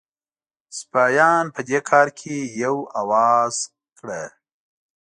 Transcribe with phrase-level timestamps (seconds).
[0.77, 3.55] سپاهیان په دې کار کې یو آواز
[3.99, 4.23] کړه.